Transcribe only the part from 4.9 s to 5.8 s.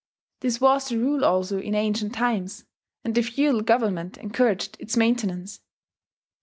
maintenance.